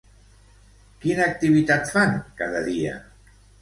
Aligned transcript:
Quina 1.05 1.29
activitat 1.33 1.95
fan 1.99 2.19
cada 2.43 2.67
dia? 2.75 3.01